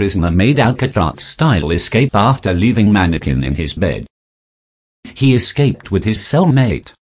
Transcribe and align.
prisoner 0.00 0.30
made 0.30 0.58
Alcatraz-style 0.58 1.72
escape 1.72 2.14
after 2.14 2.54
leaving 2.54 2.90
mannequin 2.90 3.44
in 3.44 3.54
his 3.54 3.74
bed. 3.74 4.06
He 5.12 5.34
escaped 5.34 5.90
with 5.90 6.04
his 6.04 6.16
cellmate, 6.16 6.94